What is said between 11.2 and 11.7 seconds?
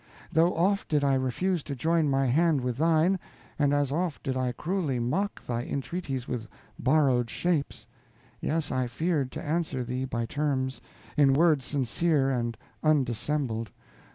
words